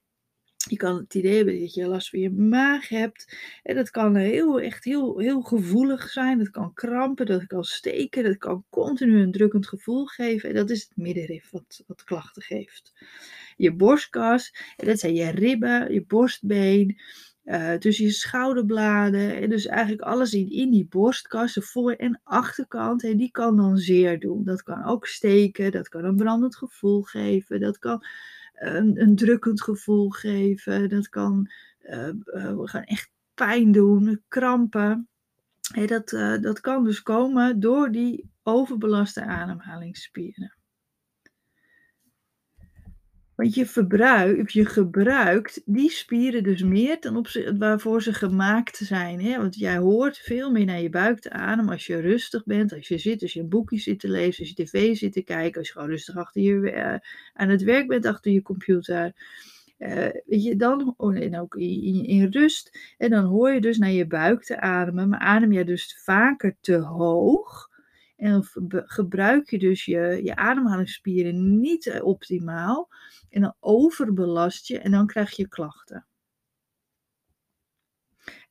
Je 0.70 0.78
kan 0.78 0.96
het 0.98 1.14
idee 1.14 1.36
hebben 1.36 1.60
dat 1.60 1.74
je 1.74 1.88
last 1.88 2.10
van 2.10 2.20
je 2.20 2.30
maag 2.30 2.90
hebt. 2.90 3.38
En 3.64 3.76
dat 3.76 3.90
kan 3.90 4.16
heel, 4.16 4.62
echt 4.62 4.84
heel, 4.84 5.20
heel 5.20 5.42
gevoelig 5.42 6.10
zijn. 6.10 6.38
Dat 6.38 6.50
kan 6.50 6.74
krampen, 6.74 7.26
dat 7.26 7.48
kan 7.48 7.64
steken, 7.64 8.24
dat 8.24 8.38
kan 8.38 8.66
continu 8.70 9.22
een 9.22 9.32
drukkend 9.32 9.68
gevoel 9.68 10.06
geven. 10.06 10.50
En 10.50 10.56
dat 10.56 10.70
is 10.70 10.82
het 10.82 10.98
middenrif 10.98 11.50
wat, 11.52 11.84
wat 11.88 12.04
klachten 12.04 12.42
geeft. 12.42 12.94
Je 13.56 13.74
borstkas, 13.76 14.56
dat 14.76 15.00
zijn 15.00 15.14
je 15.14 15.30
ribben, 15.30 15.94
je 15.94 16.06
borstbeen. 16.06 17.00
Uh, 17.48 17.74
tussen 17.74 18.06
je 18.06 18.12
schouderbladen. 18.12 19.42
En 19.42 19.50
dus 19.50 19.66
eigenlijk 19.66 20.02
alles 20.02 20.34
in, 20.34 20.72
die 20.72 20.88
borstkas, 20.90 21.54
de 21.54 21.62
voor- 21.62 21.92
en 21.92 22.22
achterkant. 22.24 23.04
En 23.04 23.18
die 23.18 23.32
kan 23.32 23.56
dan 23.56 23.78
zeer 23.78 24.20
doen. 24.20 24.44
Dat 24.44 24.64
kan 24.64 24.84
ook 24.86 25.06
steken, 25.08 25.72
dat 25.72 25.90
kan 25.90 26.04
een 26.04 26.16
brandend 26.16 26.56
gevoel 26.56 27.02
geven. 27.02 27.60
Dat 27.60 27.80
kan 27.80 28.04
een, 28.54 29.02
een 29.02 29.16
drukkend 29.16 29.62
gevoel 29.62 30.10
geven. 30.10 30.90
Dat 30.90 31.10
kan 31.10 31.52
uh, 31.84 32.10
gaan 32.54 32.84
echt 32.84 33.12
pijn 33.34 33.72
doen, 33.72 34.22
krampen. 34.28 35.08
dat, 35.86 36.10
dat 36.42 36.60
kan 36.60 36.84
dus 36.84 37.02
komen 37.02 37.60
door 37.60 37.92
die 37.92 38.30
overbelaste 38.44 39.26
ademhalingsspieren. 39.26 40.57
Want 43.38 43.54
je, 43.54 44.44
je 44.46 44.66
gebruikt 44.66 45.62
die 45.66 45.92
spieren 45.92 46.44
dus 46.44 46.64
meer 46.64 47.16
opzichte 47.16 47.58
waarvoor 47.58 48.02
ze 48.02 48.14
gemaakt 48.14 48.78
zijn. 48.78 49.22
Hè? 49.22 49.38
Want 49.38 49.56
jij 49.56 49.78
hoort 49.78 50.18
veel 50.18 50.52
meer 50.52 50.66
naar 50.66 50.82
je 50.82 50.90
buik 50.90 51.20
te 51.20 51.30
ademen 51.30 51.72
als 51.72 51.86
je 51.86 52.00
rustig 52.00 52.46
bent, 52.46 52.74
als 52.74 52.88
je 52.88 52.98
zit, 52.98 53.22
als 53.22 53.34
je 53.34 53.40
een 53.40 53.50
boekje 53.50 53.78
zit 53.78 54.00
te 54.00 54.10
lezen, 54.10 54.40
als 54.40 54.50
je 54.50 54.64
tv 54.64 54.96
zit 54.96 55.14
te 55.14 55.22
kijken, 55.22 55.58
als 55.58 55.68
je 55.68 55.74
gewoon 55.74 55.90
rustig 55.90 56.18
achter 56.18 56.42
je, 56.42 56.54
uh, 56.54 56.96
aan 57.34 57.50
het 57.50 57.64
werk 57.64 57.88
bent 57.88 58.06
achter 58.06 58.32
je 58.32 58.42
computer. 58.42 59.14
Uh, 59.80 60.08
weet 60.26 60.44
je, 60.44 60.56
dan, 60.56 60.94
oh, 60.98 61.18
en 61.18 61.40
ook 61.40 61.56
in, 61.56 62.04
in, 62.06 62.32
rust, 62.32 62.96
en 62.98 63.10
dan 63.10 63.26
hoor 63.26 63.52
je 63.52 63.62
dus 63.62 63.78
naar 63.78 63.92
je 63.92 64.08
buik 64.08 64.44
te 64.44 64.60
ademen, 64.60 65.10
maar 65.10 65.20
adem 65.20 65.52
je 65.52 65.66
dus 65.66 66.00
vaker 66.04 66.56
te 66.62 66.78
hoog, 66.78 67.70
en 68.18 68.44
gebruik 68.70 69.50
je 69.50 69.60
dus 69.60 69.86
je, 69.86 70.20
je 70.24 70.36
ademhalingsspieren 70.36 71.60
niet 71.60 71.88
eh, 71.88 72.06
optimaal. 72.06 72.90
En 73.30 73.42
dan 73.42 73.56
overbelast 73.60 74.68
je 74.68 74.80
en 74.80 74.92
dan 74.92 75.08
krijg 75.08 75.36
je 75.36 75.48
klachten. 75.48 76.08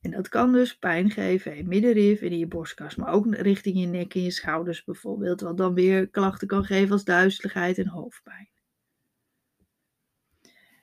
En 0.01 0.11
dat 0.11 0.29
kan 0.29 0.51
dus 0.51 0.77
pijn 0.77 1.09
geven 1.09 1.55
in 1.55 1.67
middenrif 1.67 2.21
en 2.21 2.31
in 2.31 2.37
je 2.37 2.47
borstkas, 2.47 2.95
maar 2.95 3.13
ook 3.13 3.35
richting 3.35 3.79
je 3.79 3.85
nek 3.85 4.15
en 4.15 4.23
je 4.23 4.31
schouders 4.31 4.83
bijvoorbeeld, 4.83 5.41
wat 5.41 5.57
dan 5.57 5.73
weer 5.73 6.09
klachten 6.09 6.47
kan 6.47 6.63
geven 6.63 6.91
als 6.91 7.03
duizeligheid 7.03 7.77
en 7.77 7.87
hoofdpijn. 7.87 8.49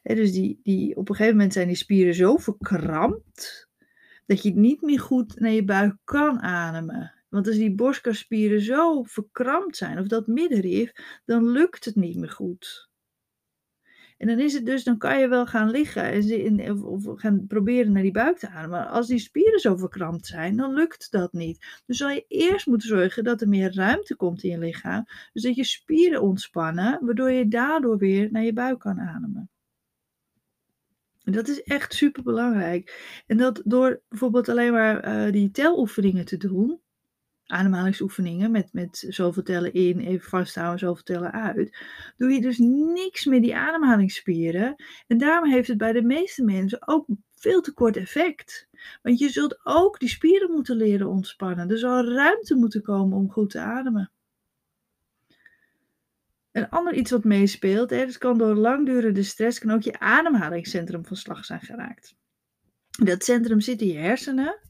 dus 0.02 0.32
die, 0.32 0.60
die, 0.62 0.96
op 0.96 1.08
een 1.08 1.14
gegeven 1.14 1.36
moment 1.36 1.52
zijn 1.52 1.66
die 1.66 1.76
spieren 1.76 2.14
zo 2.14 2.36
verkrampt 2.36 3.68
dat 4.26 4.42
je 4.42 4.54
niet 4.54 4.82
meer 4.82 5.00
goed 5.00 5.40
naar 5.40 5.52
je 5.52 5.64
buik 5.64 5.96
kan 6.04 6.40
ademen. 6.40 7.23
Want 7.34 7.46
als 7.46 7.56
die 7.56 7.74
borstkaspieren 7.74 8.60
zo 8.60 9.02
verkrampt 9.02 9.76
zijn, 9.76 9.98
of 9.98 10.06
dat 10.06 10.26
middenrif, 10.26 10.92
dan 11.24 11.50
lukt 11.50 11.84
het 11.84 11.94
niet 11.94 12.16
meer 12.16 12.30
goed. 12.30 12.90
En 14.18 14.26
dan 14.26 14.38
is 14.38 14.52
het 14.52 14.66
dus, 14.66 14.84
dan 14.84 14.98
kan 14.98 15.20
je 15.20 15.28
wel 15.28 15.46
gaan 15.46 15.70
liggen 15.70 16.02
en, 16.02 16.82
of, 16.84 17.04
gaan 17.14 17.46
proberen 17.46 17.92
naar 17.92 18.02
die 18.02 18.12
buik 18.12 18.38
te 18.38 18.48
ademen. 18.48 18.70
Maar 18.70 18.86
als 18.86 19.06
die 19.06 19.18
spieren 19.18 19.60
zo 19.60 19.76
verkrampt 19.76 20.26
zijn, 20.26 20.56
dan 20.56 20.74
lukt 20.74 21.10
dat 21.10 21.32
niet. 21.32 21.82
Dus 21.86 21.96
zal 21.96 22.10
je 22.10 22.24
eerst 22.28 22.66
moeten 22.66 22.88
zorgen 22.88 23.24
dat 23.24 23.40
er 23.40 23.48
meer 23.48 23.74
ruimte 23.74 24.16
komt 24.16 24.42
in 24.42 24.50
je 24.50 24.58
lichaam. 24.58 25.04
Dus 25.32 25.42
dat 25.42 25.56
je 25.56 25.64
spieren 25.64 26.22
ontspannen, 26.22 27.04
waardoor 27.04 27.30
je 27.30 27.48
daardoor 27.48 27.98
weer 27.98 28.30
naar 28.30 28.44
je 28.44 28.52
buik 28.52 28.78
kan 28.78 29.00
ademen. 29.00 29.50
En 31.24 31.32
dat 31.32 31.48
is 31.48 31.62
echt 31.62 31.94
super 31.94 32.22
belangrijk. 32.22 33.22
En 33.26 33.36
dat 33.36 33.62
door 33.64 34.02
bijvoorbeeld 34.08 34.48
alleen 34.48 34.72
maar 34.72 35.26
uh, 35.26 35.32
die 35.32 35.50
teloefeningen 35.50 36.24
te 36.24 36.36
doen, 36.36 36.82
ademhalingsoefeningen 37.54 38.50
met, 38.50 38.68
met 38.72 39.06
zoveel 39.08 39.42
tellen 39.42 39.72
in, 39.72 40.00
even 40.00 40.28
vasthouden, 40.28 40.78
zoveel 40.78 41.02
tellen 41.02 41.32
uit, 41.32 41.76
doe 42.16 42.32
je 42.32 42.40
dus 42.40 42.58
niks 42.58 43.24
met 43.24 43.42
die 43.42 43.56
ademhalingsspieren. 43.56 44.74
En 45.06 45.18
daarom 45.18 45.50
heeft 45.50 45.68
het 45.68 45.78
bij 45.78 45.92
de 45.92 46.02
meeste 46.02 46.44
mensen 46.44 46.88
ook 46.88 47.06
veel 47.34 47.60
te 47.60 47.72
kort 47.72 47.96
effect. 47.96 48.68
Want 49.02 49.18
je 49.18 49.28
zult 49.28 49.60
ook 49.62 49.98
die 49.98 50.08
spieren 50.08 50.50
moeten 50.50 50.76
leren 50.76 51.08
ontspannen. 51.08 51.70
Er 51.70 51.78
zal 51.78 52.04
ruimte 52.04 52.54
moeten 52.54 52.82
komen 52.82 53.18
om 53.18 53.30
goed 53.30 53.50
te 53.50 53.60
ademen. 53.60 54.10
Een 56.52 56.68
ander 56.68 56.94
iets 56.94 57.10
wat 57.10 57.24
meespeelt, 57.24 57.90
hè, 57.90 58.06
dat 58.06 58.18
kan 58.18 58.38
door 58.38 58.54
langdurende 58.54 59.22
stress, 59.22 59.58
kan 59.58 59.70
ook 59.70 59.82
je 59.82 59.98
ademhalingscentrum 59.98 61.06
van 61.06 61.16
slag 61.16 61.44
zijn 61.44 61.60
geraakt. 61.60 62.14
Dat 62.90 63.24
centrum 63.24 63.60
zit 63.60 63.80
in 63.80 63.88
je 63.88 63.98
hersenen. 63.98 64.60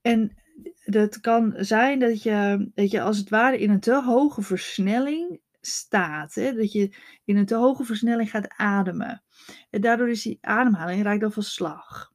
En 0.00 0.43
dat 0.84 1.20
kan 1.20 1.54
zijn 1.56 1.98
dat 1.98 2.22
je, 2.22 2.70
dat 2.74 2.90
je 2.90 3.00
als 3.00 3.18
het 3.18 3.28
ware 3.28 3.58
in 3.58 3.70
een 3.70 3.80
te 3.80 4.02
hoge 4.02 4.42
versnelling 4.42 5.40
staat. 5.60 6.34
Hè? 6.34 6.52
Dat 6.52 6.72
je 6.72 6.96
in 7.24 7.36
een 7.36 7.46
te 7.46 7.54
hoge 7.54 7.84
versnelling 7.84 8.30
gaat 8.30 8.54
ademen. 8.56 9.22
En 9.70 9.80
daardoor 9.80 10.08
is 10.08 10.22
die 10.22 10.38
ademhaling 10.40 11.02
raakt 11.02 11.20
dan 11.20 11.32
van 11.32 11.42
slag. 11.42 12.12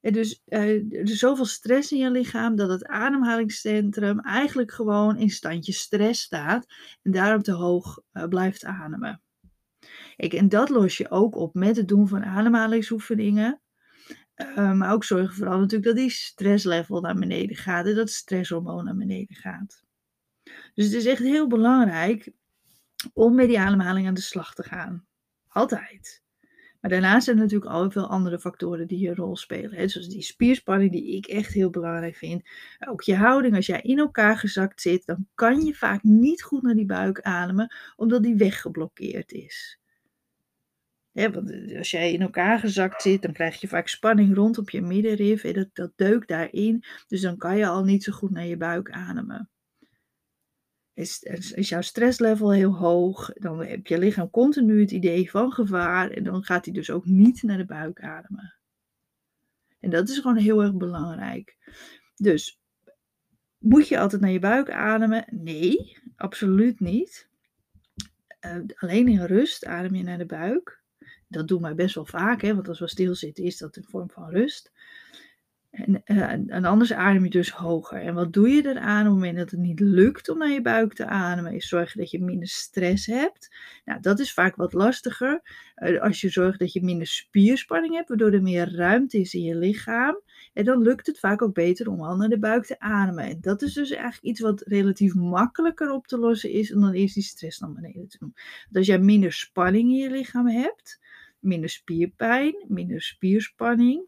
En 0.00 0.12
dus 0.12 0.42
uh, 0.46 0.60
er 0.60 1.02
is 1.02 1.18
zoveel 1.18 1.44
stress 1.44 1.92
in 1.92 1.98
je 1.98 2.10
lichaam 2.10 2.56
dat 2.56 2.68
het 2.68 2.84
ademhalingscentrum 2.84 4.20
eigenlijk 4.20 4.72
gewoon 4.72 5.16
in 5.16 5.30
standje 5.30 5.72
stress 5.72 6.22
staat 6.22 6.66
en 7.02 7.10
daarom 7.10 7.42
te 7.42 7.52
hoog 7.52 8.00
uh, 8.12 8.24
blijft 8.24 8.64
ademen. 8.64 9.22
En 10.16 10.48
dat 10.48 10.68
los 10.68 10.96
je 10.96 11.10
ook 11.10 11.36
op 11.36 11.54
met 11.54 11.76
het 11.76 11.88
doen 11.88 12.08
van 12.08 12.24
ademhalingsoefeningen. 12.24 13.60
Uh, 14.36 14.72
maar 14.72 14.92
ook 14.92 15.04
zorgen 15.04 15.34
vooral 15.34 15.58
natuurlijk 15.58 15.84
dat 15.84 15.96
die 15.96 16.10
stresslevel 16.10 17.00
naar 17.00 17.14
beneden 17.14 17.56
gaat 17.56 17.86
en 17.86 17.94
dat 17.94 18.10
stresshormoon 18.10 18.84
naar 18.84 18.96
beneden 18.96 19.36
gaat. 19.36 19.84
Dus 20.74 20.84
het 20.84 20.94
is 20.94 21.06
echt 21.06 21.22
heel 21.22 21.46
belangrijk 21.46 22.32
om 23.12 23.34
met 23.34 23.48
die 23.48 23.60
ademhaling 23.60 24.06
aan 24.06 24.14
de 24.14 24.20
slag 24.20 24.54
te 24.54 24.62
gaan. 24.62 25.06
Altijd. 25.48 26.24
Maar 26.80 26.90
daarnaast 26.90 27.24
zijn 27.24 27.36
er 27.36 27.42
natuurlijk 27.42 27.70
al 27.70 27.90
veel 27.90 28.08
andere 28.08 28.38
factoren 28.38 28.86
die 28.86 29.08
een 29.08 29.14
rol 29.14 29.36
spelen. 29.36 29.74
Hè? 29.74 29.88
Zoals 29.88 30.08
die 30.08 30.22
spierspanning, 30.22 30.92
die 30.92 31.16
ik 31.16 31.26
echt 31.26 31.52
heel 31.52 31.70
belangrijk 31.70 32.16
vind. 32.16 32.48
Ook 32.88 33.02
je 33.02 33.16
houding, 33.16 33.54
als 33.54 33.66
jij 33.66 33.80
in 33.80 33.98
elkaar 33.98 34.38
gezakt 34.38 34.80
zit, 34.80 35.06
dan 35.06 35.26
kan 35.34 35.60
je 35.60 35.74
vaak 35.74 36.02
niet 36.02 36.42
goed 36.42 36.62
naar 36.62 36.74
die 36.74 36.86
buik 36.86 37.20
ademen, 37.20 37.74
omdat 37.96 38.22
die 38.22 38.36
weggeblokkeerd 38.36 39.32
is. 39.32 39.78
Want 41.16 41.50
eh, 41.50 41.78
als 41.78 41.90
jij 41.90 42.12
in 42.12 42.20
elkaar 42.20 42.58
gezakt 42.58 43.02
zit, 43.02 43.22
dan 43.22 43.32
krijg 43.32 43.60
je 43.60 43.68
vaak 43.68 43.88
spanning 43.88 44.34
rondom 44.34 44.64
je 44.70 44.82
middenrif. 44.82 45.44
En 45.44 45.52
dat, 45.52 45.68
dat 45.72 45.92
deukt 45.96 46.28
daarin. 46.28 46.84
Dus 47.06 47.20
dan 47.20 47.36
kan 47.36 47.56
je 47.56 47.66
al 47.66 47.84
niet 47.84 48.04
zo 48.04 48.12
goed 48.12 48.30
naar 48.30 48.46
je 48.46 48.56
buik 48.56 48.90
ademen. 48.90 49.50
Is, 50.94 51.22
jouw 51.54 51.80
stresslevel 51.80 52.52
heel 52.52 52.76
hoog, 52.76 53.30
dan 53.34 53.64
heb 53.64 53.86
je 53.86 53.98
lichaam 53.98 54.30
continu 54.30 54.80
het 54.80 54.90
idee 54.90 55.30
van 55.30 55.52
gevaar 55.52 56.10
en 56.10 56.24
dan 56.24 56.44
gaat 56.44 56.64
hij 56.64 56.74
dus 56.74 56.90
ook 56.90 57.04
niet 57.04 57.42
naar 57.42 57.56
de 57.56 57.64
buik 57.64 58.00
ademen. 58.00 58.54
En 59.80 59.90
dat 59.90 60.08
is 60.08 60.18
gewoon 60.18 60.36
heel 60.36 60.62
erg 60.62 60.74
belangrijk. 60.74 61.56
Dus 62.14 62.60
moet 63.58 63.88
je 63.88 63.98
altijd 63.98 64.20
naar 64.20 64.30
je 64.30 64.38
buik 64.38 64.70
ademen? 64.70 65.24
Nee, 65.30 65.98
absoluut 66.16 66.80
niet. 66.80 67.28
Uh, 68.40 68.58
alleen 68.76 69.08
in 69.08 69.24
rust 69.24 69.64
adem 69.64 69.94
je 69.94 70.02
naar 70.02 70.18
de 70.18 70.26
buik. 70.26 70.84
Dat 71.28 71.48
doen 71.48 71.62
wij 71.62 71.74
best 71.74 71.94
wel 71.94 72.04
vaak, 72.04 72.42
hè, 72.42 72.54
want 72.54 72.68
als 72.68 72.78
we 72.78 72.88
stilzitten 72.88 73.44
is 73.44 73.58
dat 73.58 73.76
een 73.76 73.84
vorm 73.84 74.10
van 74.10 74.30
rust. 74.30 74.70
En, 75.76 76.02
uh, 76.04 76.30
en, 76.30 76.64
anders 76.64 76.92
adem 76.92 77.24
je 77.24 77.30
dus 77.30 77.50
hoger. 77.50 78.00
En 78.00 78.14
wat 78.14 78.32
doe 78.32 78.48
je 78.48 78.66
eraan 78.66 79.00
op 79.00 79.04
het 79.04 79.14
moment 79.14 79.36
dat 79.36 79.50
het 79.50 79.60
niet 79.60 79.80
lukt 79.80 80.28
om 80.28 80.38
naar 80.38 80.50
je 80.50 80.62
buik 80.62 80.92
te 80.92 81.06
ademen? 81.06 81.52
Is 81.52 81.68
zorgen 81.68 81.98
dat 81.98 82.10
je 82.10 82.22
minder 82.22 82.48
stress 82.48 83.06
hebt. 83.06 83.56
Nou, 83.84 84.00
dat 84.00 84.18
is 84.18 84.32
vaak 84.32 84.56
wat 84.56 84.72
lastiger. 84.72 85.40
Uh, 85.76 86.00
als 86.00 86.20
je 86.20 86.28
zorgt 86.28 86.58
dat 86.58 86.72
je 86.72 86.84
minder 86.84 87.06
spierspanning 87.06 87.94
hebt, 87.94 88.08
waardoor 88.08 88.32
er 88.32 88.42
meer 88.42 88.74
ruimte 88.74 89.18
is 89.18 89.34
in 89.34 89.42
je 89.42 89.56
lichaam. 89.56 90.20
En 90.52 90.64
dan 90.64 90.82
lukt 90.82 91.06
het 91.06 91.18
vaak 91.18 91.42
ook 91.42 91.54
beter 91.54 91.88
om 91.88 92.00
al 92.00 92.16
naar 92.16 92.28
de 92.28 92.38
buik 92.38 92.64
te 92.64 92.80
ademen. 92.80 93.24
En 93.24 93.38
dat 93.40 93.62
is 93.62 93.72
dus 93.72 93.90
eigenlijk 93.90 94.24
iets 94.24 94.40
wat 94.40 94.62
relatief 94.66 95.14
makkelijker 95.14 95.90
op 95.90 96.06
te 96.06 96.18
lossen 96.18 96.50
is. 96.50 96.70
En 96.70 96.80
dan 96.80 96.92
eerst 96.92 97.14
die 97.14 97.22
stress 97.22 97.58
naar 97.58 97.72
beneden 97.72 98.08
te 98.08 98.18
doen. 98.18 98.32
Want 98.64 98.76
als 98.76 98.86
jij 98.86 98.98
minder 98.98 99.32
spanning 99.32 99.90
in 99.90 99.96
je 99.96 100.10
lichaam 100.10 100.48
hebt, 100.48 101.00
minder 101.38 101.68
spierpijn, 101.68 102.64
minder 102.68 103.02
spierspanning 103.02 104.06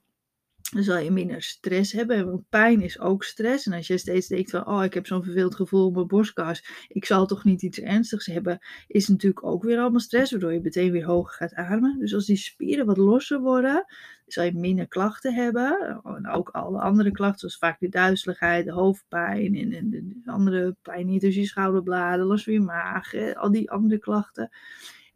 dan 0.70 0.82
zal 0.82 0.98
je 0.98 1.10
minder 1.10 1.42
stress 1.42 1.92
hebben. 1.92 2.26
Want 2.26 2.48
pijn 2.48 2.80
is 2.80 2.98
ook 2.98 3.24
stress. 3.24 3.66
En 3.66 3.72
als 3.72 3.86
je 3.86 3.98
steeds 3.98 4.26
denkt 4.26 4.50
van, 4.50 4.66
oh, 4.66 4.84
ik 4.84 4.94
heb 4.94 5.06
zo'n 5.06 5.22
verveeld 5.22 5.54
gevoel 5.54 5.86
op 5.86 5.94
mijn 5.94 6.06
borstkas, 6.06 6.86
ik 6.88 7.04
zal 7.04 7.26
toch 7.26 7.44
niet 7.44 7.62
iets 7.62 7.80
ernstigs 7.80 8.26
hebben, 8.26 8.58
is 8.86 9.08
natuurlijk 9.08 9.44
ook 9.44 9.62
weer 9.62 9.78
allemaal 9.78 10.00
stress, 10.00 10.30
waardoor 10.30 10.52
je 10.52 10.60
meteen 10.60 10.92
weer 10.92 11.04
hoger 11.04 11.34
gaat 11.34 11.54
ademen. 11.54 11.98
Dus 11.98 12.14
als 12.14 12.26
die 12.26 12.36
spieren 12.36 12.86
wat 12.86 12.96
losser 12.96 13.40
worden, 13.40 13.84
zal 14.26 14.44
je 14.44 14.54
minder 14.54 14.88
klachten 14.88 15.34
hebben. 15.34 16.00
En 16.04 16.28
ook 16.28 16.48
alle 16.48 16.80
andere 16.80 17.10
klachten, 17.10 17.38
zoals 17.38 17.58
vaak 17.58 17.80
de 17.80 17.88
duizeligheid, 17.88 18.64
de 18.64 18.72
hoofdpijn 18.72 19.54
en, 19.54 19.72
en 19.72 19.90
de 19.90 20.30
andere 20.30 20.76
pijn 20.82 21.06
niet 21.06 21.20
tussen 21.20 21.42
je 21.42 21.48
schouderbladen, 21.48 22.26
last 22.26 22.44
van 22.44 22.52
je 22.52 22.60
maag, 22.60 23.34
al 23.34 23.52
die 23.52 23.70
andere 23.70 23.98
klachten. 23.98 24.50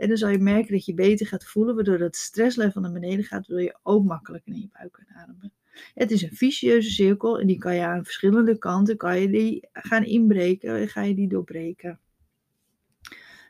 En 0.03 0.09
dan 0.09 0.17
zal 0.17 0.29
je 0.29 0.39
merken 0.39 0.73
dat 0.73 0.85
je 0.85 0.95
beter 0.95 1.27
gaat 1.27 1.45
voelen, 1.45 1.75
waardoor 1.75 1.99
dat 1.99 2.17
stresslevel 2.17 2.81
naar 2.81 2.93
beneden 2.93 3.25
gaat, 3.25 3.47
waardoor 3.47 3.67
je 3.67 3.79
ook 3.83 4.05
makkelijker 4.05 4.53
in 4.53 4.61
je 4.61 4.69
buik 4.79 5.05
ademen. 5.15 5.53
Het 5.95 6.11
is 6.11 6.23
een 6.23 6.37
vicieuze 6.37 6.91
cirkel 6.91 7.41
en 7.41 7.47
die 7.47 7.59
kan 7.59 7.75
je 7.75 7.85
aan 7.85 8.05
verschillende 8.05 8.59
kanten 8.59 8.97
kan 8.97 9.21
je 9.21 9.31
die 9.31 9.69
gaan 9.73 10.05
inbreken 10.05 10.77
en 10.77 10.89
ga 10.89 11.03
je 11.03 11.15
die 11.15 11.29
doorbreken. 11.29 12.01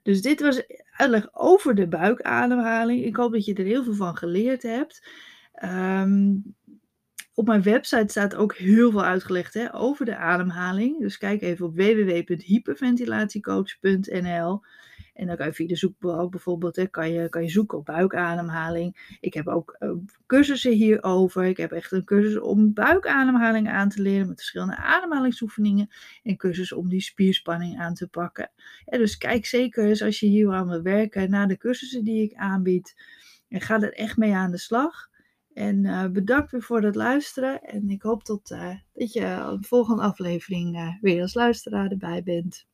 Dus 0.02 0.23
dit 0.23 0.40
was 0.40 0.62
uitleg 0.97 1.28
over 1.32 1.75
de 1.75 1.88
buikademhaling. 1.88 3.04
Ik 3.04 3.16
hoop 3.16 3.32
dat 3.32 3.44
je 3.44 3.54
er 3.54 3.64
heel 3.64 3.85
veel 3.85 3.94
van 3.94 4.16
geleerd 4.16 4.62
hebt. 4.62 5.09
Um, 5.64 6.54
op 7.35 7.47
mijn 7.47 7.62
website 7.62 8.09
staat 8.09 8.35
ook 8.35 8.56
heel 8.56 8.90
veel 8.90 9.04
uitgelegd 9.04 9.54
hè, 9.54 9.75
over 9.75 10.04
de 10.04 10.16
ademhaling. 10.16 11.00
Dus 11.00 11.18
kijk 11.18 11.42
even 11.42 11.66
op 11.66 11.76
www.hyperventilatiecoach.nl. 11.76 14.61
En 15.12 15.26
dan 15.26 15.37
kan 15.37 15.47
je 15.47 15.52
via 15.52 15.66
de 15.66 15.76
zoekbalk 15.76 16.31
bijvoorbeeld, 16.31 16.76
hè, 16.76 16.87
kan, 16.87 17.12
je, 17.12 17.28
kan 17.28 17.42
je 17.42 17.49
zoeken 17.49 17.78
op 17.78 17.85
buikademhaling. 17.85 19.16
Ik 19.21 19.35
heb 19.35 19.49
ook 19.49 19.76
uh, 19.78 19.90
cursussen 20.26 20.73
hierover. 20.73 21.45
Ik 21.45 21.57
heb 21.57 21.73
echt 21.73 21.92
een 21.92 22.04
cursus 22.04 22.38
om 22.38 22.73
buikademhaling 22.73 23.69
aan 23.69 23.88
te 23.88 24.02
leren 24.02 24.28
met 24.28 24.37
verschillende 24.37 24.76
ademhalingsoefeningen. 24.76 25.88
En 26.23 26.37
cursus 26.37 26.73
om 26.73 26.88
die 26.88 27.00
spierspanning 27.00 27.81
aan 27.81 27.95
te 27.95 28.09
pakken. 28.09 28.50
dus 28.85 29.16
kijk 29.16 29.47
zeker 29.47 29.85
eens 29.85 30.02
als 30.02 30.21
je 30.21 30.26
hier 30.26 30.52
aan 30.52 30.69
wil 30.69 30.83
werken 30.83 31.31
naar 31.31 31.49
de 31.49 31.59
cursussen 31.59 32.04
die 32.04 32.23
ik 32.23 32.35
aanbied. 32.35 32.95
En 33.49 33.61
ga 33.61 33.81
er 33.81 33.92
echt 33.92 34.16
mee 34.16 34.35
aan 34.35 34.50
de 34.50 34.59
slag. 34.59 35.11
En 35.52 35.85
uh, 35.85 36.07
bedankt 36.07 36.50
weer 36.50 36.62
voor 36.62 36.83
het 36.83 36.95
luisteren. 36.95 37.62
En 37.62 37.88
ik 37.90 38.02
hoop 38.02 38.25
tot, 38.25 38.50
uh, 38.50 38.75
dat 38.92 39.12
je 39.12 39.21
de 39.61 39.66
volgende 39.69 40.02
aflevering 40.02 40.99
weer 41.00 41.23
als 41.23 41.35
luisteraar 41.35 41.90
erbij 41.90 42.23
bent. 42.23 42.71